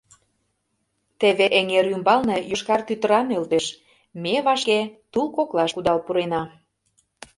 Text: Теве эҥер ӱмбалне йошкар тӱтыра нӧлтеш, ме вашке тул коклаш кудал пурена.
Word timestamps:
Теве 1.19 1.45
эҥер 1.59 1.85
ӱмбалне 1.93 2.37
йошкар 2.49 2.81
тӱтыра 2.87 3.19
нӧлтеш, 3.23 3.65
ме 4.23 4.35
вашке 4.45 4.79
тул 5.11 5.27
коклаш 5.37 5.71
кудал 5.75 5.99
пурена. 6.05 6.41